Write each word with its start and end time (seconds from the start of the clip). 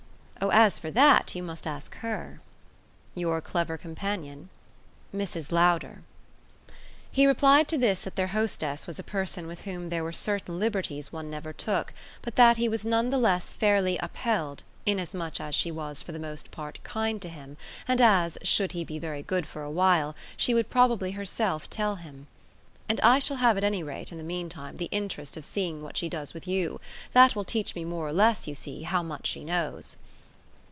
"Oh 0.43 0.49
as 0.49 0.79
for 0.79 0.89
that 0.89 1.35
you 1.35 1.43
must 1.43 1.67
ask 1.67 1.93
HER." 1.97 2.39
"Your 3.13 3.41
clever 3.41 3.77
companion?" 3.77 4.49
"Mrs. 5.15 5.51
Lowder." 5.51 6.01
He 7.11 7.27
replied 7.27 7.67
to 7.67 7.77
this 7.77 8.01
that 8.01 8.15
their 8.15 8.29
hostess 8.29 8.87
was 8.87 8.97
a 8.97 9.03
person 9.03 9.45
with 9.45 9.61
whom 9.61 9.89
there 9.89 10.03
were 10.03 10.11
certain 10.11 10.57
liberties 10.59 11.13
one 11.13 11.29
never 11.29 11.53
took, 11.53 11.93
but 12.23 12.37
that 12.37 12.57
he 12.57 12.67
was 12.67 12.83
none 12.83 13.11
the 13.11 13.19
less 13.19 13.53
fairly 13.53 13.99
upheld, 13.99 14.63
inasmuch 14.83 15.39
as 15.39 15.53
she 15.53 15.69
was 15.69 16.01
for 16.01 16.11
the 16.11 16.17
most 16.17 16.49
part 16.49 16.79
kind 16.83 17.21
to 17.21 17.29
him 17.29 17.55
and 17.87 18.01
as, 18.01 18.39
should 18.41 18.71
he 18.71 18.83
be 18.83 18.97
very 18.97 19.21
good 19.21 19.45
for 19.45 19.61
a 19.61 19.69
while, 19.69 20.15
she 20.35 20.55
would 20.55 20.71
probably 20.71 21.11
herself 21.11 21.69
tell 21.69 21.97
him. 21.97 22.25
"And 22.89 22.99
I 23.01 23.19
shall 23.19 23.37
have 23.37 23.57
at 23.57 23.63
any 23.63 23.83
rate 23.83 24.11
in 24.11 24.17
the 24.17 24.23
meantime 24.23 24.77
the 24.77 24.89
interest 24.89 25.37
of 25.37 25.45
seeing 25.45 25.83
what 25.83 25.97
she 25.97 26.09
does 26.09 26.33
with 26.33 26.47
you. 26.47 26.81
That 27.11 27.35
will 27.35 27.45
teach 27.45 27.75
me 27.75 27.85
more 27.85 28.07
or 28.07 28.11
less, 28.13 28.47
you 28.47 28.55
see, 28.55 28.81
how 28.81 29.03
much 29.03 29.27
she 29.27 29.43
knows." 29.45 29.97